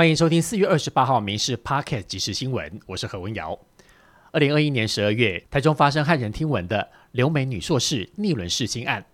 [0.00, 3.58] 欢迎收听四月二十八号《民事 Pocket 即时新闻》，我是何文瑶。
[4.32, 9.04] 二零二一年十二月，台中发生骇人听闻的留美女硕士逆伦弑亲案。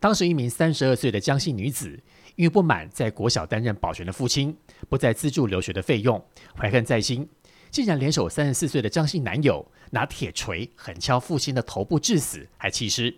[0.00, 1.96] 当时一名三十二岁的江姓女子，
[2.34, 4.52] 因为不满在国小担任保全的父亲
[4.88, 6.20] 不再资助留学的费用，
[6.58, 7.28] 怀恨在心，
[7.70, 13.14] 竟然联手三十四岁的张姓男友，拿铁锤狠敲父亲的头部致死，还弃尸。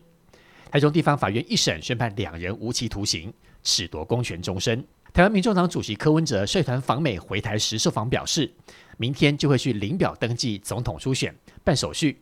[0.71, 3.33] 台中地方法院一审宣判两人无期徒刑，
[3.65, 4.85] 褫夺公权终身。
[5.17, 8.53] 台湾民众党主席柯文哲率团访美回台时受访表示，
[8.99, 11.35] 明天就会去领表登记总统初选
[11.65, 12.21] 办手续。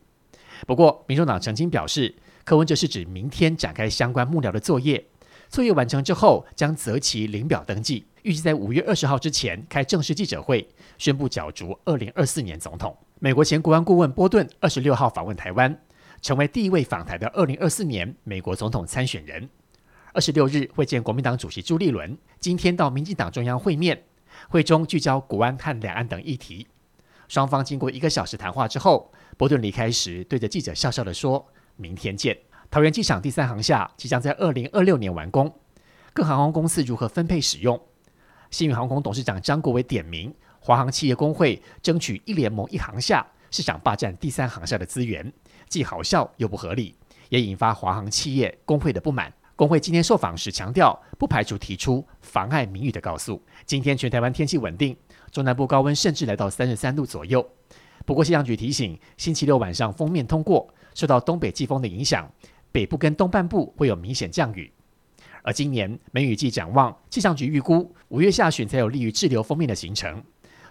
[0.65, 5.05] 不过，民众党曾经表示，柯文哲是指明天展开相关幕僚的作业，
[5.49, 10.65] 作业完成之后将择期领表登记，预计在五月二十号之前开正式记者会，
[10.97, 12.95] 宣布角逐二零二四年总统。
[13.19, 15.77] 美国前国安顾问波顿二十六号访问台湾，
[16.21, 19.49] 成为第一位访台的二零二四年美国总统参选人。
[20.15, 24.01] 二十六日会见国民党主席朱立伦，今天到民进党中央会面，
[24.47, 26.65] 会中聚焦国安和两岸等议题。
[27.27, 32.37] 双方经过一个小时谈话之后，波顿离开时对着记者笑笑的说：“明天见。”
[32.71, 35.53] 桃园机场第三航厦即将在二零二六年完工，
[36.13, 37.77] 各航空公司如何分配使用？
[38.49, 45.33] 新宇航空董事长张国伟点名华航企业工会争取一联盟一航厦，是想霸占第三航厦的资源，
[45.67, 46.95] 既好笑又不合理，
[47.27, 49.33] 也引发华航企业工会的不满。
[49.55, 53.41] 工会今天受访时强调，不排除提出妨碍名誉的告诉。
[53.65, 54.95] 今天全台湾天气稳定，
[55.31, 57.47] 中南部高温甚至来到三十三度左右。
[58.05, 62.29] 不过气象局提醒，星期六晚上封面通过，受到东北季风的影响，
[62.71, 64.69] 北部跟东半部会有明显降雨。
[65.41, 70.21] 而今年梅雨季展望，气象局预估五月下旬才有利于滞留封面的形成。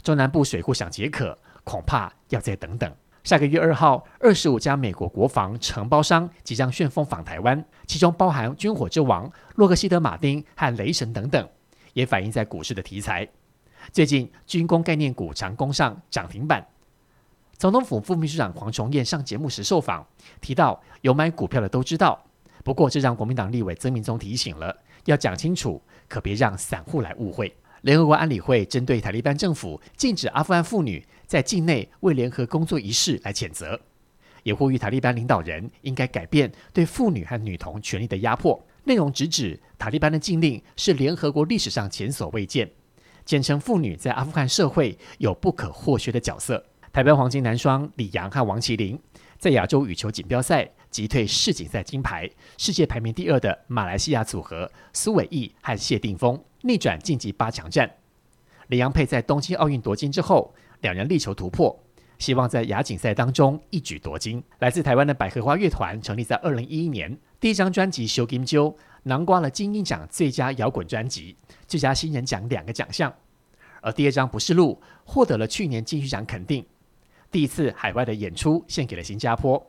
[0.02, 2.94] 中南部水库想解渴，恐怕要再等等。
[3.24, 11.48] 下个月二号，二十五家美国国防承包商即将旋风访台湾，其中包含军火之王洛克希德马丁和雷神等等，
[11.94, 13.26] 也反映在股市的题材。
[13.90, 16.66] 最近军工概念股长攻上涨停板。
[17.56, 20.06] 总统府副秘书长黄崇彦上节目时受访，
[20.42, 22.22] 提到有买股票的都知道，
[22.62, 25.80] 不过这让国民党立委曾明宗提醒了，要讲清楚，
[26.10, 27.56] 可别让散户来误会。
[27.84, 33.78] 联合国安理会针对塔利班政府禁止阿富汗妇女在境内为联合工作一事来谴责，
[34.42, 38.58] 也呼吁塔利班领导人应该改变对妇女和女童权利的压迫。
[38.84, 42.70] 内容直指塔利班的禁令是联合国历史上前所未见，
[43.26, 46.64] 简称妇女在阿富汗社会有不可或缺的角色。
[46.90, 48.98] 台湾黄金男双李阳和王麒麟
[49.38, 56.42] 在亚洲羽球锦标赛击退世锦赛金牌、世界排名第二的马来西亚组合苏伟毅和谢定峰。
[56.66, 57.90] 逆转晋级八强战，
[58.68, 61.78] 李阳佩在东京奥运夺金之后，两人力求突破，
[62.18, 64.42] 希望在亚锦赛当中一举夺金。
[64.60, 68.70] 来自台湾的百合花乐团成立在二零一一年，第一张专辑《修金鸠》
[69.02, 71.36] 囊括了金鹰奖最佳摇滚专辑、
[71.68, 73.12] 最佳新人奖两个奖项，
[73.82, 76.64] 而第二张《不是路》获得了去年金曲奖肯定。
[77.30, 79.62] 第一次海外的演出献给了新加坡，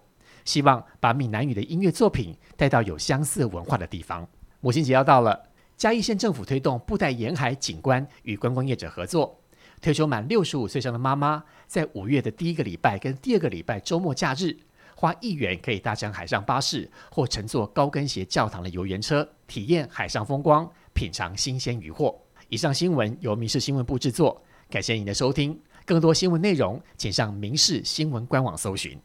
[0.45, 4.25] 希望把闽南语的音乐作品带到有相似文化的地方。
[4.61, 5.43] 母亲节要到了。
[5.77, 9.37] 嘉义县政府推动布袋沿海景观与观光业者合作，
[9.81, 14.55] 推出满六十五岁上的妈妈，在五月的第一个礼拜跟第二个礼拜周末假日，
[14.95, 22.17] 花一元可以搭乘海上巴士或乘坐高跟鞋教堂的游园车，体验海上风光，品尝新鲜渔获。
[22.47, 25.59] 以上新闻由民事新闻部制作，感谢您的收听。
[25.85, 28.97] 更多新闻内容，请上民事新闻官网搜寻。